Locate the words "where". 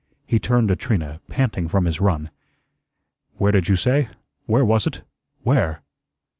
3.37-3.51, 4.47-4.65, 5.43-5.83